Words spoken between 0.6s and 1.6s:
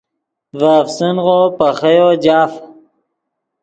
افسنغو